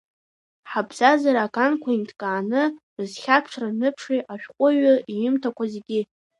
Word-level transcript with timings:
Ҳабзазара 0.69 1.39
аганқәа 1.45 1.91
инҭкааны 1.93 2.63
рызхьаԥшра 2.99 3.67
рныԥшуеит 3.71 4.25
ашәҟәыҩҩы 4.33 4.93
иҩымҭақәа 5.13 5.63
зегьы. 5.73 6.01